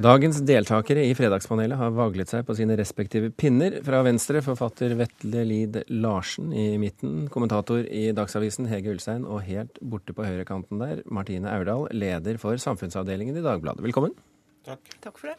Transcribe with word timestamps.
Dagens 0.00 0.38
deltakere 0.48 1.02
i 1.04 1.12
Fredagspanelet 1.12 1.76
har 1.76 1.90
vaglet 1.92 2.30
seg 2.30 2.46
på 2.48 2.54
sine 2.56 2.72
respektive 2.78 3.28
pinner. 3.36 3.74
Fra 3.84 3.98
venstre 4.06 4.40
forfatter 4.40 4.94
Vetle 4.96 5.42
Lid 5.44 5.76
Larsen 5.92 6.54
i 6.56 6.78
midten, 6.80 7.26
kommentator 7.32 7.84
i 7.84 8.06
Dagsavisen 8.16 8.70
Hege 8.70 8.94
Ulstein, 8.94 9.26
og 9.28 9.42
helt 9.44 9.76
borte 9.84 10.16
på 10.16 10.24
høyrekanten 10.24 10.80
der, 10.80 11.02
Martine 11.04 11.52
Aurdal, 11.52 11.90
leder 11.92 12.40
for 12.40 12.56
samfunnsavdelingen 12.56 13.36
i 13.36 13.44
Dagbladet. 13.44 13.84
Velkommen. 13.84 14.16
Takk. 14.64 14.80
Takk 15.04 15.20
for 15.20 15.34
det. 15.34 15.36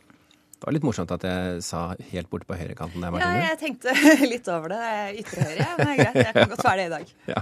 Det 0.62 0.68
var 0.68 0.76
litt 0.76 0.86
morsomt 0.86 1.10
at 1.16 1.24
jeg 1.26 1.62
sa 1.66 1.80
helt 2.12 2.30
borte 2.30 2.46
på 2.46 2.54
høyrekanten 2.54 3.02
der, 3.02 3.16
Martine. 3.16 3.40
Ja, 3.42 3.56
jeg 3.56 3.62
tenkte 3.64 3.96
litt 4.36 4.52
over 4.54 4.76
det. 4.76 4.82
Ytre 5.24 5.48
høyre, 5.48 5.70
men 5.80 5.88
det 5.88 5.96
er 5.96 6.04
greit. 6.04 6.20
Jeg 6.22 6.36
kan 6.38 6.52
godt 6.54 6.68
være 6.68 6.78
det 6.78 6.86
i 6.86 6.94
dag. 7.00 7.16
Ja. 7.34 7.42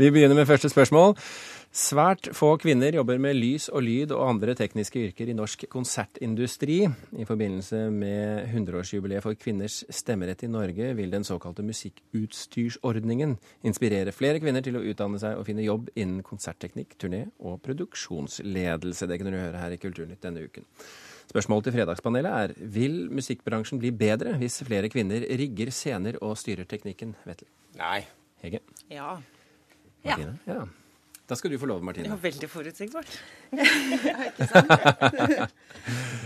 Vi 0.00 0.08
begynner 0.16 0.40
med 0.40 0.48
første 0.48 0.72
spørsmål. 0.72 1.12
Svært 1.74 2.28
få 2.38 2.52
kvinner 2.62 2.94
jobber 2.94 3.18
med 3.18 3.34
lys 3.34 3.64
og 3.66 3.82
lyd 3.82 4.12
og 4.14 4.28
andre 4.28 4.52
tekniske 4.54 5.00
yrker 5.08 5.26
i 5.26 5.34
norsk 5.34 5.64
konsertindustri. 5.72 6.76
I 7.18 7.24
forbindelse 7.26 7.88
med 7.90 8.44
100-årsjubileet 8.46 9.24
for 9.24 9.34
kvinners 9.34 9.80
stemmerett 9.90 10.44
i 10.46 10.50
Norge 10.52 10.92
vil 10.94 11.10
den 11.10 11.26
såkalte 11.26 11.64
musikkutstyrsordningen 11.66 13.34
inspirere 13.66 14.14
flere 14.14 14.38
kvinner 14.44 14.62
til 14.62 14.78
å 14.78 14.84
utdanne 14.86 15.18
seg 15.18 15.34
og 15.40 15.48
finne 15.48 15.64
jobb 15.66 15.90
innen 15.98 16.22
konsertteknikk, 16.22 16.94
turné 16.94 17.24
og 17.42 17.58
produksjonsledelse. 17.66 19.10
Det 19.10 19.18
kunne 19.18 19.34
du 19.34 19.40
høre 19.40 19.64
her 19.64 19.74
i 19.74 19.80
Kulturnytt 19.82 20.22
denne 20.22 20.46
uken. 20.46 20.70
Spørsmålet 21.26 21.66
til 21.66 21.76
Fredagspanelet 21.80 22.38
er 22.44 22.70
vil 22.78 22.96
musikkbransjen 23.10 23.82
bli 23.82 23.90
bedre 23.90 24.36
hvis 24.38 24.60
flere 24.62 24.92
kvinner 24.94 25.26
rigger 25.42 25.74
scener 25.74 26.22
og 26.22 26.38
styrer 26.38 26.70
teknikken? 26.70 27.18
Vetle? 27.26 27.50
Nei. 27.82 28.04
Hege? 28.46 28.62
Ja. 28.94 29.16
Martine? 30.06 30.38
Ja. 30.46 30.62
Da 31.26 31.34
skal 31.40 31.50
du 31.54 31.58
få 31.58 31.64
lov, 31.70 31.78
Det 31.80 31.86
Martine. 31.88 32.08
var 32.12 32.18
veldig 32.20 32.48
forutsigbart. 32.52 33.08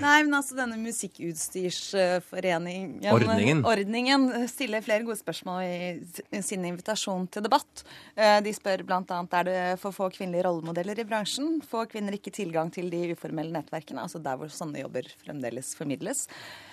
Nei, 0.03 0.23
men 0.27 0.35
altså 0.35 0.57
denne 0.59 0.75
musikkutstyrsforeningen 0.83 3.05
Ordningen. 3.15 3.63
Ordningen 3.67 4.25
stiller 4.51 4.83
flere 4.83 5.05
gode 5.07 5.19
spørsmål 5.21 5.63
i 5.67 6.01
sin 6.43 6.65
invitasjon 6.67 7.29
til 7.35 7.43
debatt. 7.47 7.85
Eh, 8.19 8.41
De 8.43 8.53
spør 8.57 8.83
bl.a. 8.87 9.03
er 9.39 9.45
det 9.49 9.59
for 9.83 9.93
få 9.95 10.09
kvinnelige 10.15 10.47
rollemodeller 10.49 10.97
i 10.99 11.07
bransjen. 11.09 11.61
Får 11.69 11.87
kvinner 11.95 12.13
ikke 12.19 12.35
tilgang 12.35 12.69
til 12.75 12.91
de 12.91 13.13
uformelle 13.15 13.53
nettverkene, 13.55 14.03
altså 14.03 14.19
der 14.23 14.37
hvor 14.41 14.49
sånne 14.51 14.81
jobber 14.83 15.05
fremdeles 15.25 15.75
formidles. 15.79 16.27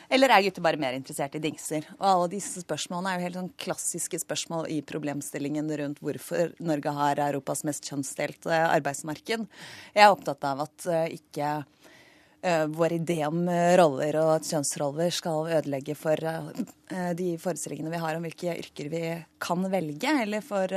Eller 0.09 0.31
er 0.31 0.45
gutter 0.45 0.65
bare 0.65 0.79
mer 0.81 0.95
interessert 0.97 1.35
i 1.37 1.43
dingser? 1.43 1.87
Og 1.97 2.07
alle 2.09 2.31
disse 2.35 2.61
spørsmålene 2.63 3.13
er 3.13 3.19
jo 3.19 3.27
helt 3.27 3.39
sånn 3.39 3.53
klassiske 3.65 4.19
spørsmål 4.21 4.69
i 4.73 4.81
problemstillingen 4.85 5.71
rundt 5.81 6.01
hvorfor 6.03 6.53
Norge 6.65 6.93
har 6.99 7.21
Europas 7.29 7.65
mest 7.67 7.87
kjønnsdelte 7.89 8.53
arbeidsmarked. 8.67 9.47
Jeg 9.95 10.05
er 10.05 10.13
opptatt 10.13 10.45
av 10.45 10.65
at 10.67 10.87
eh, 10.91 11.17
ikke 11.17 11.49
eh, 12.45 12.65
vår 12.69 12.97
idé 12.99 13.19
om 13.27 13.45
eh, 13.49 13.73
roller 13.79 14.19
og 14.21 14.45
kjønnsroller 14.45 15.13
skal 15.13 15.51
ødelegge 15.59 15.97
for 15.97 16.21
de 17.17 17.31
forestillingene 17.41 17.89
vi 17.89 17.99
har 18.03 18.13
om 18.13 18.25
hvilke 18.27 18.53
yrker 18.61 18.91
vi 18.91 18.99
kan 19.41 19.63
velge, 19.71 20.11
eller 20.21 20.43
for 20.45 20.69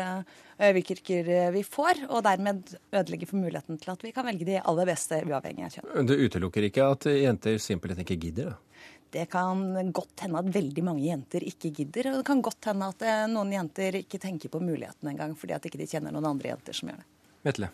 hvilke 0.57 0.95
yrker 0.97 1.53
vi 1.53 1.61
får, 1.61 2.01
og 2.09 2.23
dermed 2.25 2.73
ødelegge 2.89 3.29
for 3.29 3.37
muligheten 3.37 3.77
til 3.79 3.93
at 3.93 4.07
vi 4.07 4.15
kan 4.17 4.25
velge 4.25 4.49
de 4.49 4.57
aller 4.57 4.89
beste 4.89 5.21
uavhengig 5.21 5.67
av 5.67 5.77
kjønn. 5.77 6.09
Det 6.09 6.17
utelukker 6.17 6.65
ikke 6.71 6.89
at 6.95 7.07
jenter 7.13 7.61
simpelthen 7.61 8.07
ikke 8.07 8.17
gidder, 8.25 8.55
da? 8.55 8.68
Det 9.13 9.25
kan 9.33 9.93
godt 9.95 10.25
hende 10.25 10.43
at 10.43 10.49
veldig 10.53 10.85
mange 10.85 11.07
jenter 11.07 11.45
ikke 11.49 11.73
gidder, 11.81 12.11
og 12.13 12.21
det 12.21 12.29
kan 12.29 12.43
godt 12.45 12.71
hende 12.71 12.89
at 12.93 13.05
eh, 13.09 13.27
noen 13.33 13.53
jenter 13.55 14.01
ikke 14.03 14.21
tenker 14.21 14.53
på 14.53 14.61
muligheten 14.61 15.09
engang 15.13 15.37
fordi 15.39 15.57
at 15.57 15.69
ikke 15.69 15.81
de 15.81 15.89
kjenner 15.89 16.15
noen 16.15 16.29
andre 16.35 16.53
jenter 16.53 16.77
som 16.77 16.93
gjør 16.93 17.01
det. 17.01 17.09
Vetle? 17.49 17.71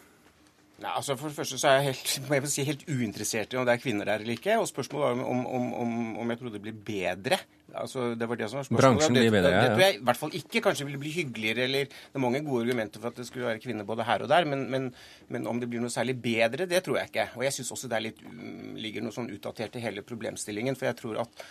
Nei, 0.82 0.90
altså 0.90 1.14
For 1.16 1.30
det 1.30 1.38
første 1.38 1.58
så 1.60 1.70
er 1.70 1.76
jeg 1.78 1.92
helt, 1.92 2.30
jeg 2.34 2.50
si, 2.50 2.64
helt 2.66 2.88
uinteressert 2.90 3.54
i 3.54 3.58
om 3.58 3.66
det 3.66 3.76
er 3.76 3.82
kvinner 3.82 4.08
der 4.08 4.22
eller 4.24 4.34
ikke. 4.34 4.56
Og 4.58 4.66
spørsmålet 4.68 5.20
var 5.20 5.28
om, 5.30 5.44
om, 5.46 5.68
om, 5.82 5.92
om 6.22 6.32
jeg 6.32 6.40
trodde 6.40 6.58
det 6.58 6.64
blir 6.66 6.80
bedre. 6.88 7.38
Altså, 7.74 8.14
det 8.18 8.28
var 8.28 8.38
det 8.38 8.48
som 8.50 8.60
var 8.60 8.66
spørsmålet. 8.68 8.84
Bransjen 8.84 9.16
blir 9.18 9.32
bedre, 9.34 9.50
ja, 9.50 9.62
det 9.64 9.72
tror 9.72 9.82
jeg 9.84 9.96
i 9.96 10.02
hvert 10.08 10.20
fall 10.20 10.36
ikke. 10.38 10.62
Kanskje 10.64 10.86
det 10.88 11.00
bli 11.02 11.12
hyggeligere, 11.14 11.66
eller 11.66 11.90
Det 11.90 12.18
er 12.18 12.22
mange 12.22 12.40
gode 12.46 12.64
argumenter 12.64 13.02
for 13.02 13.10
at 13.10 13.18
det 13.18 13.26
skulle 13.26 13.48
være 13.48 13.62
kvinner 13.62 13.86
både 13.88 14.06
her 14.06 14.22
og 14.22 14.30
der, 14.30 14.46
men, 14.48 14.64
men, 14.70 14.88
men 15.28 15.46
om 15.50 15.60
det 15.60 15.68
blir 15.70 15.82
noe 15.82 15.92
særlig 15.92 16.16
bedre, 16.22 16.68
det 16.70 16.82
tror 16.86 17.00
jeg 17.00 17.10
ikke. 17.10 17.28
Og 17.38 17.44
jeg 17.46 17.56
syns 17.58 17.72
også 17.74 17.90
det 17.90 17.98
er 17.98 18.06
litt, 18.06 18.22
um, 18.26 18.74
ligger 18.78 19.04
noe 19.04 19.14
sånn 19.16 19.30
utdatert 19.34 19.76
i 19.78 19.84
hele 19.84 20.04
problemstillingen. 20.06 20.78
For 20.78 20.88
jeg 20.90 20.98
tror 21.00 21.20
at, 21.24 21.44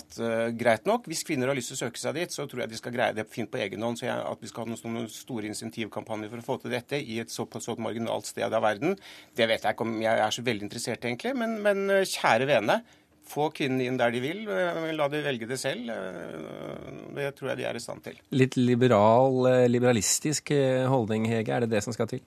at 0.00 0.20
uh, 0.20 0.46
greit 0.60 0.86
nok, 0.90 1.08
hvis 1.10 1.24
kvinner 1.26 1.50
har 1.50 1.58
lyst 1.58 1.72
til 1.72 1.80
å 1.80 1.82
søke 1.86 2.02
seg 2.02 2.20
dit, 2.20 2.36
så 2.36 2.46
tror 2.50 2.64
jeg 2.64 2.74
de 2.74 2.80
skal 2.82 2.96
greie 2.96 3.16
det 3.16 3.26
fint 3.32 3.50
på 3.50 3.62
egen 3.64 3.82
hånd. 3.86 4.00
Så 4.00 4.08
jeg, 4.10 4.20
at 4.20 4.44
vi 4.44 4.52
skal 4.52 4.66
ha 4.66 4.74
noen, 4.74 4.96
noen 4.98 5.10
store 5.12 5.50
insentivkampanjer 5.50 6.32
for 6.34 6.44
å 6.44 6.48
få 6.52 6.60
til 6.62 6.76
dette 6.76 7.00
i 7.00 7.20
et 7.24 7.32
såpass 7.32 7.70
så 7.70 7.78
marginalt 7.80 8.28
sted 8.28 8.52
av 8.52 8.64
verden, 8.64 8.98
det 9.36 9.48
vet 9.48 9.64
jeg 9.64 9.76
ikke 9.76 9.88
om 9.88 10.00
jeg 10.02 10.24
er 10.28 10.34
så 10.34 10.44
veldig 10.44 10.68
interessert 10.68 11.04
egentlig. 11.08 11.36
Men, 11.40 11.60
men 11.64 11.86
uh, 11.88 12.04
kjære 12.04 12.52
vene. 12.52 12.82
Få 13.28 13.50
kvinnene 13.54 13.84
inn 13.86 13.98
der 14.00 14.10
de 14.10 14.20
vil. 14.24 14.42
uh, 14.48 14.88
La 14.96 15.08
de 15.12 15.20
velge 15.22 15.46
det 15.46 15.58
selv. 15.60 15.90
Uh, 15.90 16.90
Det 17.14 17.30
tror 17.36 17.52
jeg 17.52 17.60
de 17.60 17.64
er 17.68 17.76
i 17.76 17.82
stand 17.82 18.02
til. 18.04 18.18
Litt 18.34 18.56
liberal, 18.56 19.46
eh, 19.50 19.64
liberalistisk 19.70 20.52
eh, 20.54 20.86
holdning, 20.88 21.26
Hege. 21.28 21.52
Er 21.52 21.64
det 21.64 21.70
det 21.74 21.82
som 21.84 21.92
skal 21.92 22.08
til? 22.10 22.22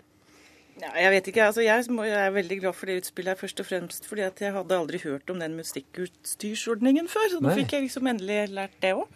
Ja, 0.82 0.90
jeg 1.00 1.12
vet 1.14 1.28
ikke. 1.32 1.46
altså 1.46 1.64
jeg, 1.64 1.86
er 1.88 2.34
veldig 2.36 2.60
glad 2.60 2.76
for 2.76 2.90
det 2.90 2.98
utspillet 3.04 3.32
her, 3.32 3.40
først 3.40 3.60
og 3.64 3.66
fremst 3.70 4.08
fordi 4.10 4.26
at 4.26 4.42
jeg 4.42 4.52
hadde 4.52 4.76
aldri 4.76 5.00
hørt 5.04 5.30
om 5.32 5.40
den 5.40 5.56
musikkutstyrsordningen 5.56 7.08
før. 7.08 7.30
Så 7.32 7.40
nå 7.40 7.56
fikk 7.56 7.78
jeg 7.78 7.88
liksom 7.88 8.10
endelig 8.12 8.50
lært 8.52 8.76
det 8.84 8.94
òg. 8.98 9.08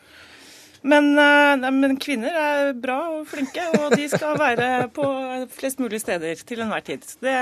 Men, 0.88 1.12
eh, 1.20 1.72
men 1.74 1.98
kvinner 2.00 2.32
er 2.32 2.74
bra 2.78 3.00
og 3.18 3.28
flinke, 3.28 3.64
og 3.82 3.98
de 3.98 4.08
skal 4.08 4.38
være 4.40 4.88
på 4.96 5.06
flest 5.58 5.82
mulig 5.84 6.00
steder 6.02 6.36
til 6.48 6.64
enhver 6.64 6.86
tid. 6.86 7.04
Det 7.20 7.38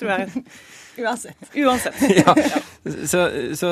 tror 0.00 0.16
jeg 0.18 0.44
Uansett. 0.98 1.38
uansett. 1.54 2.02
Ja. 2.22 2.34
Så, 3.06 3.20
så 3.54 3.68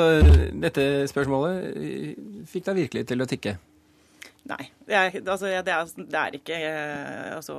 dette 0.55 0.85
spørsmålet 1.11 1.75
eh, 1.75 2.13
fikk 2.47 2.69
deg 2.69 2.77
virkelig 2.85 3.03
til 3.09 3.23
å 3.23 3.27
tikke? 3.27 3.57
Nei. 4.49 4.63
Det 4.87 4.97
er, 4.97 5.17
altså, 5.21 5.51
det 5.51 5.73
er, 5.73 5.91
det 5.97 6.19
er 6.19 6.37
ikke 6.39 6.57
eh, 6.57 7.35
altså, 7.35 7.57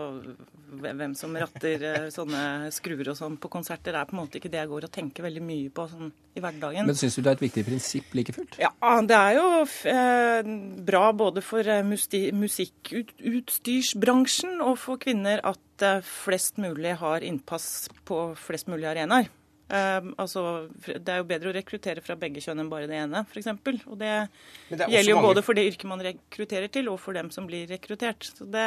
hvem 0.81 1.13
som 1.19 1.35
ratter 1.39 1.83
eh, 1.87 2.07
sånne 2.13 2.71
skruer 2.75 3.09
og 3.13 3.17
sånn 3.19 3.37
på 3.41 3.49
konserter, 3.53 3.95
er 3.97 4.05
på 4.09 4.15
en 4.17 4.21
måte 4.23 4.37
ikke 4.41 4.51
det 4.53 4.61
jeg 4.63 4.71
går 4.73 4.83
og 4.89 4.95
tenker 4.95 5.21
veldig 5.27 5.45
mye 5.45 5.71
på 5.75 5.83
sånn, 5.91 6.09
i 6.35 6.41
hverdagen. 6.43 6.87
Men 6.89 6.97
syns 6.99 7.17
du 7.17 7.21
det 7.23 7.31
er 7.33 7.37
et 7.39 7.47
viktig 7.47 7.65
prinsipp 7.69 8.09
like 8.19 8.33
fullt? 8.37 8.55
Ja, 8.63 8.71
det 9.07 9.19
er 9.19 9.33
jo 9.39 9.47
eh, 9.93 10.43
bra 10.89 11.05
både 11.17 11.41
for 11.45 11.63
musikkutstyrsbransjen 11.93 14.53
og 14.65 14.75
for 14.81 14.97
kvinner 15.03 15.39
at 15.53 15.77
eh, 15.87 16.05
flest 16.25 16.55
mulig 16.63 16.93
har 17.03 17.19
innpass 17.27 17.67
på 18.09 18.17
flest 18.41 18.67
mulig 18.73 18.87
arenaer. 18.91 19.27
Eh, 19.73 20.09
altså, 20.21 20.43
det 20.85 21.09
er 21.09 21.23
jo 21.23 21.29
bedre 21.29 21.49
å 21.49 21.57
rekruttere 21.57 22.03
fra 22.05 22.17
begge 22.21 22.43
kjønn 22.45 22.61
enn 22.61 22.71
bare 22.73 22.89
det 22.91 22.99
ene, 23.01 23.23
f.eks. 23.25 23.49
Og 23.89 23.95
det, 24.01 24.11
det 24.69 24.83
er 24.85 24.91
gjelder 24.99 25.15
jo 25.15 25.17
mange- 25.17 25.31
både 25.31 25.45
for 25.47 25.57
det 25.57 25.65
yrket 25.71 25.89
man 25.89 26.03
rekrutterer 26.05 26.69
til, 26.73 26.91
og 26.93 26.99
for 27.01 27.17
dem 27.17 27.31
som 27.33 27.47
blir 27.49 27.65
rekruttert. 27.71 28.29
Så 28.37 28.45
det, 28.53 28.67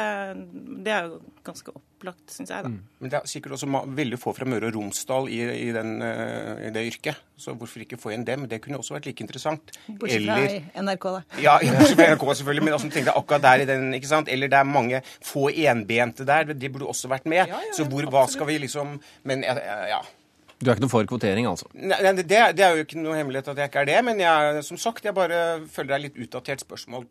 det 0.82 0.94
er 0.96 1.06
jo 1.06 1.20
ganske 1.46 1.70
opplagt, 1.70 2.24
syns 2.34 2.50
jeg, 2.50 2.66
da. 2.66 2.72
Men 2.98 3.12
det 3.12 3.20
er 3.20 3.30
sikkert 3.30 3.54
også 3.54 3.70
veldig 4.00 4.18
få 4.18 4.34
fra 4.34 4.48
Møre 4.50 4.72
og 4.72 4.74
Romsdal 4.80 5.30
i, 5.30 5.38
i, 5.68 5.70
den, 5.76 5.94
uh, 6.02 6.58
i 6.66 6.72
det 6.74 6.84
yrket. 6.90 7.22
Så 7.38 7.54
hvorfor 7.54 7.86
ikke 7.86 8.00
få 8.02 8.10
inn 8.16 8.26
dem? 8.26 8.48
Det 8.50 8.58
kunne 8.64 8.82
også 8.82 8.98
vært 8.98 9.06
like 9.12 9.22
interessant. 9.22 9.72
Bortsett 9.86 10.26
fra 10.26 10.40
Eller... 10.42 10.68
NRK, 10.82 11.08
da. 11.12 11.22
Ja, 11.38 11.56
ja, 11.62 11.78
bortsett 11.78 12.00
fra 12.00 12.10
NRK 12.10 12.26
selvfølgelig, 12.42 12.66
men 12.66 12.78
også 12.80 12.90
tenkte 12.90 13.12
jeg 13.12 13.22
akkurat 13.22 13.46
der 13.46 13.62
i 13.62 13.70
den, 13.70 13.88
ikke 13.94 14.10
sant? 14.10 14.32
Eller 14.32 14.50
det 14.50 14.58
er 14.58 14.68
mange 14.74 15.04
få 15.22 15.48
enbente 15.54 16.26
der, 16.26 16.50
de 16.50 16.74
burde 16.74 16.90
også 16.90 17.14
vært 17.14 17.30
med. 17.30 17.44
Ja, 17.46 17.62
ja, 17.62 17.74
så 17.78 17.86
hvor, 17.86 18.10
hva 18.10 18.26
skal 18.32 18.50
vi 18.50 18.58
liksom 18.66 18.96
Men 19.28 19.46
ja, 19.46 19.54
ja. 19.94 20.04
Du 20.56 20.70
er 20.70 20.76
ikke 20.76 20.86
noe 20.86 20.92
for 20.92 21.08
kvotering, 21.08 21.46
altså? 21.50 21.66
Nei, 21.76 21.98
det, 22.16 22.24
det 22.30 22.64
er 22.64 22.78
jo 22.78 22.84
ikke 22.86 23.00
noe 23.02 23.18
hemmelighet 23.18 23.50
at 23.52 23.58
jeg 23.60 23.68
ikke 23.68 23.82
er 23.82 23.88
det, 23.90 23.98
men 24.06 24.22
jeg, 24.22 24.62
som 24.64 24.78
sagt, 24.80 25.04
jeg 25.04 25.12
bare 25.16 25.40
føler 25.68 25.90
det 25.90 25.96
er 25.96 26.04
litt 26.06 26.20
utdatert 26.24 26.64
spørsmål, 26.64 27.04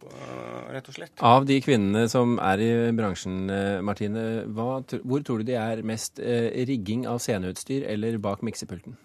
rett 0.73 0.89
og 0.89 0.97
slett. 0.97 1.13
Av 1.21 1.45
de 1.45 1.59
kvinnene 1.61 2.07
som 2.09 2.39
er 2.41 2.63
i 2.65 2.71
bransjen, 2.97 3.43
eh, 3.53 3.83
Martine, 3.85 4.25
hva, 4.49 4.79
hvor 5.05 5.25
tror 5.25 5.43
du 5.43 5.51
de 5.51 5.59
er 5.61 5.83
mest 5.85 6.17
eh, 6.23 6.49
rigging 6.65 7.05
av 7.11 7.21
sceneutstyr 7.21 7.85
eller 7.93 8.17
bak 8.23 8.41
miksepulten? 8.45 8.97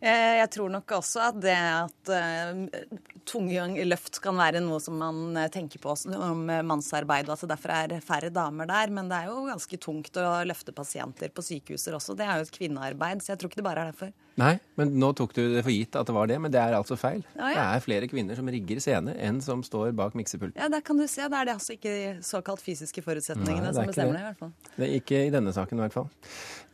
Eh, 0.00 0.38
Jeg 0.38 0.50
tror 0.54 0.70
nok 0.70 0.92
også 0.94 1.22
at 1.26 1.38
det 1.42 1.56
at 1.58 2.10
eh, 2.14 2.82
tunge 3.26 3.86
løft 3.88 4.20
kan 4.22 4.38
være 4.38 4.62
noe 4.62 4.78
som 4.82 4.94
man 5.00 5.36
eh, 5.36 5.48
tenker 5.50 5.82
på 5.82 5.96
om 6.14 6.44
mannsarbeid, 6.46 7.26
og 7.26 7.34
at 7.34 7.42
det 7.42 7.50
derfor 7.56 7.74
er 7.74 7.96
færre 8.06 8.30
damer 8.30 8.70
der. 8.70 8.94
Men 8.94 9.10
det 9.10 9.18
er 9.18 9.32
jo 9.32 9.48
ganske 9.48 9.80
tungt 9.82 10.20
å 10.22 10.28
løfte 10.46 10.74
pasienter 10.76 11.34
på 11.34 11.42
sykehuser 11.42 11.98
også. 11.98 12.14
Det 12.18 12.28
er 12.28 12.38
jo 12.38 12.46
et 12.46 12.54
kvinnearbeid, 12.54 13.24
så 13.24 13.34
jeg 13.34 13.42
tror 13.42 13.50
ikke 13.50 13.62
det 13.62 13.68
bare 13.70 13.86
er 13.86 13.92
derfor. 13.92 14.14
Nei, 14.38 14.52
men 14.78 14.92
nå 15.02 15.10
tok 15.18 15.32
du 15.34 15.40
det 15.56 15.64
for 15.66 15.74
gitt 15.74 15.96
at 15.98 16.06
det 16.06 16.14
var 16.14 16.28
det, 16.30 16.36
men 16.38 16.52
det 16.54 16.60
er 16.62 16.76
altså 16.78 16.94
feil. 16.98 17.24
Ah, 17.34 17.50
ja. 17.50 17.56
Det 17.56 17.64
er 17.64 17.82
flere 17.82 18.08
kvinner 18.10 18.38
som 18.38 18.46
rigger 18.54 18.78
scene 18.82 19.16
enn 19.18 19.40
som 19.42 19.64
står 19.66 19.90
bak 19.98 20.14
miksepulten. 20.18 20.54
Ja, 20.60 20.68
der 20.70 20.84
kan 20.86 21.00
du 21.00 21.06
se. 21.10 21.26
Da 21.26 21.40
er 21.40 21.48
det 21.48 21.56
altså 21.56 21.74
ikke 21.74 21.90
de 21.90 22.22
såkalt 22.26 22.62
fysiske 22.62 23.02
forutsetningene 23.02 23.66
Nei, 23.66 23.74
som 23.74 23.90
bestemmer 23.90 24.14
det. 24.14 24.20
det, 24.20 24.22
i 24.22 24.28
hvert 24.30 24.42
fall. 24.44 24.52
Det 24.76 24.86
er 24.86 24.94
ikke 25.00 25.24
i 25.26 25.34
denne 25.34 25.54
saken 25.56 25.80
i 25.80 25.84
hvert 25.86 25.96
fall. 25.98 26.08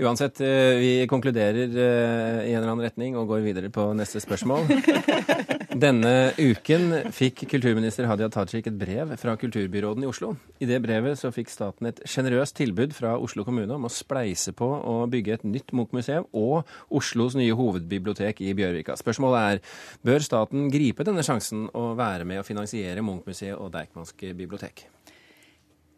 Uansett, 0.05 0.45
eh, 0.45 0.75
vi 0.83 0.93
konkluderer 1.09 1.65
eh, 1.65 2.41
i 2.51 2.53
en 2.53 2.61
eller 2.61 2.75
annen 2.75 2.85
retning 2.85 3.17
og 3.17 3.33
går 3.33 3.47
videre 3.49 3.73
på 3.73 3.89
neste 3.97 4.21
spørsmål. 4.21 4.69
Denne 5.75 6.31
uken 6.39 6.93
fikk 7.11 7.41
kulturminister 7.51 8.07
Hadia 8.07 8.29
Tajik 8.31 8.69
et 8.71 8.77
brev 8.79 9.11
fra 9.19 9.33
kulturbyråden 9.41 10.05
i 10.05 10.07
Oslo. 10.07 10.29
I 10.63 10.69
det 10.71 10.79
brevet 10.85 11.19
så 11.19 11.33
fikk 11.35 11.51
staten 11.51 11.89
et 11.91 11.99
sjenerøst 12.07 12.55
tilbud 12.61 12.95
fra 12.95 13.17
Oslo 13.19 13.43
kommune 13.43 13.75
om 13.75 13.89
å 13.89 13.91
spleise 13.91 14.55
på 14.55 14.69
å 14.71 14.95
bygge 15.11 15.35
et 15.35 15.47
nytt 15.49 15.75
Munch-museum 15.75 16.29
og 16.31 16.71
Oslos 16.95 17.35
nye 17.35 17.57
hovedbibliotek 17.59 18.45
i 18.47 18.55
Bjørvika. 18.55 18.95
Spørsmålet 19.01 19.49
er 19.49 19.81
bør 20.07 20.23
staten 20.23 20.69
gripe 20.71 21.07
denne 21.07 21.27
sjansen 21.27 21.67
og 21.73 21.97
være 21.99 22.29
med 22.29 22.45
å 22.45 22.47
finansiere 22.47 23.03
Munch-museet 23.03 23.59
og 23.59 23.73
Deichmanske 23.75 24.31
bibliotek? 24.39 24.87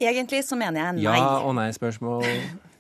Egentlig 0.00 0.40
så 0.49 0.56
mener 0.56 0.81
jeg 0.87 0.96
nei. 0.96 1.05
Ja 1.05 1.37
og 1.43 1.52
nei-spørsmål. 1.61 2.25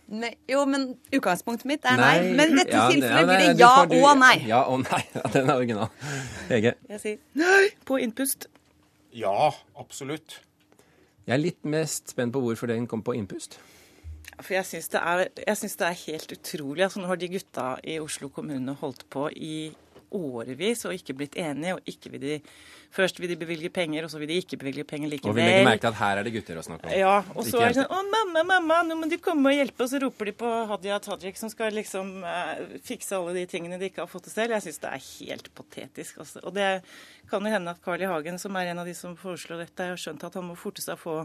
Ne, 0.06 0.28
jo, 0.46 0.60
men 0.70 0.84
utgangspunktet 1.10 1.66
mitt 1.66 1.86
er 1.88 1.96
nei. 1.98 2.32
Men 2.38 2.52
i 2.52 2.58
dette 2.60 2.76
Ja, 2.76 2.84
tilfellet 2.92 3.16
ja, 3.18 3.24
blir 3.26 3.40
det 3.42 3.58
ja 3.58 3.70
du- 3.90 3.94
og 4.06 4.18
nei. 4.20 4.34
Ja 4.46 4.60
og 4.70 4.84
nei. 4.84 5.00
Ja, 5.16 5.22
den 5.34 5.50
er 5.50 5.56
original. 5.56 5.88
Hege? 6.48 6.74
Jeg 6.92 7.00
sier 7.02 7.18
nei 7.34 7.70
på 7.88 7.98
innpust. 8.02 8.46
Ja, 9.16 9.50
absolutt. 9.78 10.38
Jeg 11.26 11.34
er 11.34 11.42
litt 11.42 11.64
mest 11.66 12.12
spent 12.14 12.32
på 12.36 12.40
hvorfor 12.44 12.70
den 12.70 12.86
kom 12.86 13.02
på 13.02 13.16
innpust. 13.18 13.58
For 14.36 14.52
jeg 14.54 14.66
syns 14.68 14.88
det, 14.92 15.00
det 15.34 15.86
er 15.88 15.98
helt 16.06 16.32
utrolig. 16.36 16.82
Altså, 16.84 17.00
nå 17.00 17.06
har 17.10 17.16
de 17.18 17.28
gutta 17.32 17.66
i 17.82 17.98
Oslo 17.98 18.28
kommune 18.28 18.74
holdt 18.78 19.06
på 19.10 19.26
i 19.32 19.72
årevis 20.14 20.84
og 20.86 20.94
ikke 20.96 21.16
blitt 21.18 21.36
enige. 21.40 21.74
og 21.74 21.90
ikke 21.90 22.12
vil 22.14 22.22
de, 22.22 22.40
Først 22.96 23.18
vil 23.20 23.28
de 23.28 23.36
bevilge 23.36 23.68
penger, 23.68 24.06
og 24.06 24.10
så 24.10 24.20
vil 24.20 24.30
de 24.30 24.38
ikke 24.40 24.56
bevilge 24.60 24.84
penger 24.88 25.10
likevel. 25.10 25.34
Og 25.34 25.36
vi 25.36 25.42
legger 25.44 25.66
merke 25.66 25.82
til 25.82 25.90
at 25.90 25.98
her 25.98 26.20
er 26.20 26.24
det 26.24 26.32
gutter 26.36 26.60
å 26.60 26.62
snakke 26.64 26.86
om. 26.88 26.94
Ja, 26.96 27.16
og 27.34 27.48
så 27.48 27.60
er 27.60 27.74
det 27.74 27.82
sånn 27.82 27.92
Å, 27.92 27.98
mamma, 28.12 28.44
mamma, 28.46 28.78
nå 28.86 28.96
må 29.00 29.08
du 29.10 29.16
komme 29.20 29.50
og 29.50 29.58
hjelpe. 29.58 29.84
Og 29.84 29.90
så 29.90 30.00
roper 30.00 30.30
de 30.30 30.36
på 30.38 30.52
Hadia 30.70 31.00
Tajik, 31.04 31.36
som 31.40 31.52
skal 31.52 31.76
liksom 31.76 32.14
eh, 32.24 32.78
fikse 32.86 33.18
alle 33.18 33.34
de 33.36 33.44
tingene 33.50 33.80
de 33.80 33.90
ikke 33.90 34.04
har 34.04 34.12
fått 34.12 34.28
til 34.28 34.36
selv. 34.36 34.56
Jeg 34.56 34.68
syns 34.68 34.80
det 34.84 34.92
er 34.94 35.04
helt 35.10 35.50
patetisk. 35.58 36.22
Altså. 36.24 36.40
Og 36.46 36.56
det 36.56 36.70
kan 37.30 37.44
jo 37.44 37.52
hende 37.52 37.74
at 37.74 37.82
Carl 37.84 38.00
I. 38.00 38.08
Hagen, 38.08 38.40
som 38.40 38.56
er 38.56 38.70
en 38.70 38.80
av 38.80 38.88
de 38.88 38.94
som 38.96 39.18
foreslår 39.18 39.66
dette, 39.66 39.90
har 39.92 40.00
skjønt 40.00 40.24
at 40.24 40.38
han 40.38 40.46
må 40.46 40.56
forte 40.56 40.84
seg 40.84 40.96
å 40.96 41.02
få 41.02 41.18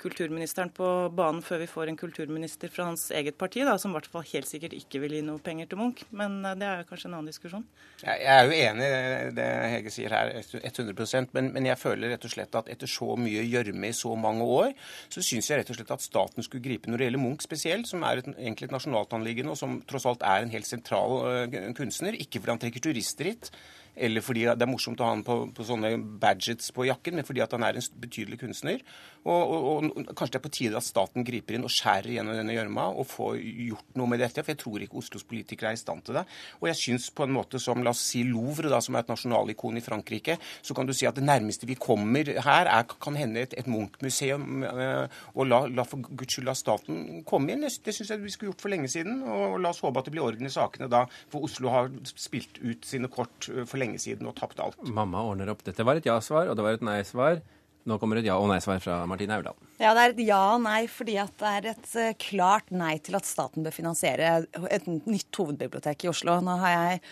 kulturministeren 0.00 0.70
på 0.74 0.86
banen 1.14 1.42
før 1.44 1.62
vi 1.62 1.68
får 1.70 1.90
en 1.90 1.98
kulturminister 1.98 2.70
fra 2.72 2.88
hans 2.88 3.06
eget 3.14 3.36
parti, 3.40 3.62
da, 3.66 3.76
som 3.80 3.92
i 3.92 3.96
hvert 3.98 4.08
fall 4.10 4.26
helt 4.30 4.48
sikkert 4.48 4.76
ikke 4.76 5.00
vil 5.02 5.16
gi 5.16 5.22
noe 5.26 5.42
penger 5.44 5.70
til 5.70 5.80
Munch. 5.80 6.04
Men 6.14 6.40
eh, 6.44 6.56
det 6.60 6.68
er 6.68 6.82
jo 6.82 6.88
kanskje 6.90 7.10
en 7.10 7.16
annen 7.18 7.30
diskusjon. 7.30 7.66
Jeg 8.02 8.26
er 8.34 8.48
jo 8.48 8.56
enig 8.56 8.88
i 8.88 9.34
det 9.36 9.48
Hege 9.74 9.94
sier 9.94 10.16
her, 10.16 10.32
100% 10.60 11.36
men, 11.36 11.52
men 11.54 11.68
jeg 11.70 11.80
føler 11.80 12.14
rett 12.14 12.26
og 12.26 12.34
slett 12.34 12.58
at 12.60 12.70
etter 12.72 12.90
så 12.90 13.14
mye 13.20 13.44
gjørme 13.46 13.90
i 13.90 13.96
så 13.96 14.14
mange 14.18 14.48
år, 14.56 14.74
så 15.12 15.24
syns 15.24 15.50
jeg 15.50 15.62
rett 15.62 15.72
og 15.72 15.78
slett 15.78 15.94
at 15.96 16.04
staten 16.04 16.46
skulle 16.46 16.64
gripe 16.64 16.90
når 16.90 17.00
det 17.00 17.08
gjelder 17.10 17.24
Munch 17.24 17.46
spesielt, 17.46 17.88
som 17.90 18.04
er 18.06 18.22
et, 18.22 18.32
egentlig 18.34 18.68
et 18.68 18.76
nasjonalt 18.76 19.14
anliggende, 19.16 19.54
og 19.54 19.60
som 19.60 19.80
tross 19.88 20.08
alt 20.10 20.26
er 20.26 20.44
en 20.44 20.52
helt 20.54 20.68
sentral 20.68 21.16
øh, 21.30 21.56
kunstner. 21.76 22.18
Ikke 22.18 22.40
fordi 22.40 22.54
han 22.56 22.62
trekker 22.62 22.84
turister 22.88 23.30
hit, 23.30 23.50
eller 23.96 24.24
fordi 24.24 24.46
det 24.50 24.66
er 24.66 24.70
morsomt 24.70 25.00
å 25.00 25.08
ha 25.08 25.14
han 25.14 25.24
på, 25.26 25.38
på 25.54 25.66
sånne 25.66 25.94
badgets 26.20 26.72
på 26.74 26.86
jakken, 26.88 27.18
men 27.18 27.26
fordi 27.26 27.44
han 27.44 27.66
er 27.66 27.78
en 27.78 27.90
betydelig 28.02 28.40
kunstner. 28.40 28.82
Og, 29.24 29.52
og, 29.54 29.86
og 29.88 30.10
kanskje 30.12 30.34
det 30.34 30.40
er 30.40 30.44
på 30.44 30.52
tide 30.52 30.76
at 30.76 30.84
staten 30.84 31.24
griper 31.24 31.56
inn 31.56 31.64
og 31.64 31.72
skjærer 31.72 32.10
gjennom 32.16 32.36
denne 32.36 32.56
gjørma 32.56 32.90
og 32.92 33.06
får 33.08 33.38
gjort 33.40 33.94
noe 33.96 34.10
med 34.10 34.20
dette. 34.20 34.42
For 34.44 34.52
jeg 34.52 34.60
tror 34.60 34.84
ikke 34.84 34.98
Oslos 35.00 35.24
politikere 35.28 35.70
er 35.72 35.78
i 35.78 35.80
stand 35.80 36.04
til 36.04 36.18
det. 36.18 36.24
Og 36.60 36.68
jeg 36.68 36.80
syns 36.80 37.08
på 37.14 37.24
en 37.24 37.32
måte 37.32 37.60
som 37.62 37.80
la 37.84 37.94
oss 37.94 38.02
si 38.04 38.24
Louvre, 38.28 38.68
da, 38.72 38.82
som 38.84 38.98
er 38.98 39.04
et 39.06 39.12
nasjonalikon 39.12 39.80
i 39.80 39.84
Frankrike, 39.84 40.36
så 40.60 40.76
kan 40.76 40.88
du 40.88 40.92
si 40.96 41.08
at 41.08 41.16
det 41.16 41.24
nærmeste 41.24 41.68
vi 41.70 41.78
kommer 41.80 42.34
her, 42.44 42.68
er, 42.68 42.84
kan 43.00 43.16
hende 43.16 43.46
et, 43.46 43.56
et 43.56 43.70
Munch-museum. 43.70 44.64
øh, 44.68 45.22
Og 45.34 45.48
la, 45.48 45.62
la 45.72 45.86
for 45.88 46.04
guds 46.04 46.36
skyld 46.36 46.50
la 46.50 46.56
staten 46.58 47.22
komme 47.28 47.54
inn. 47.54 47.64
Det, 47.64 47.94
syns 47.94 48.10
jeg 48.12 48.22
vi 48.22 48.34
skulle 48.34 48.52
gjort 48.52 48.66
for 48.66 48.74
lenge 48.74 48.92
siden. 48.92 49.22
Og 49.24 49.56
la 49.62 49.72
oss 49.72 49.80
håpe 49.84 50.02
at 50.02 50.10
det 50.10 50.14
blir 50.16 50.26
orden 50.26 50.50
i 50.50 50.52
sakene 50.52 50.90
da, 50.92 51.06
for 51.32 51.48
Oslo 51.48 51.72
har 51.72 51.88
spilt 52.12 52.60
ut 52.60 52.84
sine 52.84 53.08
kort 53.12 53.48
øh, 53.48 53.64
for 53.64 53.80
lenge 53.80 53.83
siden 54.00 54.28
og 54.30 54.36
tapt 54.38 54.60
alt. 54.64 54.80
Mamma 54.88 55.22
ordner 55.28 55.52
opp. 55.52 55.62
Dette 55.66 55.84
var 55.86 56.00
et 56.00 56.08
ja-svar, 56.08 56.48
og 56.50 56.56
det 56.58 56.64
var 56.66 56.78
et 56.78 56.86
nei-svar. 56.86 57.42
Nå 57.84 57.98
kommer 58.00 58.16
et 58.16 58.24
ja- 58.24 58.38
og 58.40 58.48
nei-svar 58.48 58.80
fra 58.80 59.02
Martine 59.10 59.36
Aurdal. 59.36 59.56
Ja, 59.76 59.92
det 59.92 60.02
er 60.02 60.14
et 60.14 60.22
ja 60.24 60.40
og 60.54 60.62
nei, 60.64 60.86
fordi 60.88 61.18
at 61.20 61.34
det 61.40 61.50
er 61.50 61.70
et 61.74 61.96
eh, 62.00 62.14
klart 62.16 62.72
nei 62.72 62.96
til 63.04 63.18
at 63.18 63.28
staten 63.28 63.66
bør 63.66 63.76
finansiere 63.76 64.46
et 64.72 64.86
nytt 64.88 65.36
hovedbibliotek 65.36 66.06
i 66.06 66.08
Oslo. 66.08 66.38
Nå 66.40 66.56
har 66.62 66.72
jeg 66.78 67.02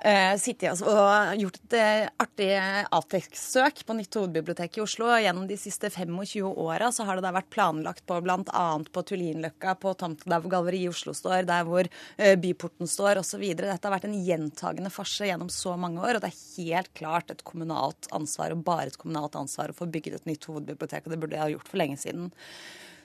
eh, 0.00 0.32
sittet 0.40 0.80
og 0.86 1.38
gjort 1.38 1.58
et 1.60 1.76
eh, 1.78 2.06
artig 2.22 2.48
Atex-søk 2.92 3.82
på 3.86 3.96
nytt 3.98 4.16
hovedbibliotek 4.18 4.78
i 4.78 4.82
Oslo. 4.84 5.08
og 5.10 5.22
Gjennom 5.22 5.46
de 5.48 5.58
siste 5.60 5.90
25 5.92 6.48
åra 6.48 6.90
så 6.94 7.06
har 7.08 7.18
det 7.18 7.26
da 7.26 7.34
vært 7.36 7.50
planlagt 7.52 8.04
på 8.08 8.18
bl.a. 8.24 8.66
på 8.92 9.04
Tullinløkka, 9.08 9.76
på 9.82 9.94
tomta 10.00 10.30
der 10.32 10.42
hvor 10.42 10.54
Galleri 10.54 10.84
i 10.86 10.90
Oslo 10.90 11.14
står, 11.16 11.46
der 11.48 11.66
hvor 11.68 11.88
eh, 11.88 12.36
Byporten 12.40 12.90
står 12.90 13.22
osv. 13.22 13.44
Dette 13.58 13.78
har 13.78 13.96
vært 13.96 14.08
en 14.10 14.18
gjentagende 14.26 14.92
farse 14.92 15.28
gjennom 15.28 15.50
så 15.52 15.76
mange 15.80 16.02
år, 16.02 16.18
og 16.18 16.24
det 16.24 16.32
er 16.32 16.44
helt 16.58 16.92
klart 16.98 17.32
et 17.34 17.44
kommunalt 17.46 18.10
ansvar, 18.14 18.54
og 18.54 18.64
bare 18.66 18.90
et 18.92 19.00
kommunalt 19.00 19.36
ansvar, 19.38 19.72
å 19.72 19.80
få 19.82 19.90
bygget 19.92 20.20
et 20.20 20.30
nytt 20.30 20.48
hovedbibliotek, 20.50 21.06
og 21.06 21.14
det 21.14 21.20
burde 21.22 21.38
jeg 21.38 21.46
ha 21.46 21.52
gjort 21.56 21.70
for 21.70 21.82
lenge 21.82 22.00
siden. 22.02 22.32